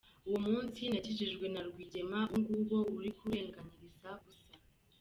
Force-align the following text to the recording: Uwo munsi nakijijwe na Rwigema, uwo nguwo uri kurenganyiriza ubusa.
Uwo 0.27 0.39
munsi 0.47 0.81
nakijijwe 0.91 1.45
na 1.53 1.61
Rwigema, 1.67 2.19
uwo 2.35 2.39
nguwo 2.59 2.79
uri 2.97 3.11
kurenganyiriza 3.19 4.09
ubusa. 4.17 4.49